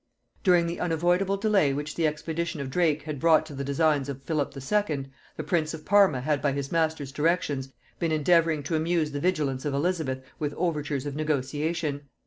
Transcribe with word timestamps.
During 0.43 0.65
the 0.65 0.79
unavoidable 0.79 1.37
delay 1.37 1.73
which 1.73 1.93
the 1.93 2.07
expedition 2.07 2.59
of 2.59 2.71
Drake 2.71 3.03
had 3.03 3.19
brought 3.19 3.45
to 3.45 3.53
the 3.53 3.63
designs 3.63 4.09
of 4.09 4.23
Philip 4.23 4.51
II., 4.57 5.11
the 5.37 5.43
prince 5.43 5.75
of 5.75 5.85
Parma 5.85 6.21
had 6.21 6.41
by 6.41 6.53
his 6.53 6.71
master's 6.71 7.11
directions 7.11 7.71
been 7.99 8.11
endeavouring 8.11 8.63
to 8.63 8.75
amuse 8.75 9.11
the 9.11 9.19
vigilance 9.19 9.63
of 9.63 9.75
Elizabeth 9.75 10.23
with 10.39 10.55
overtures 10.55 11.05
of 11.05 11.15
negotiation. 11.15 12.01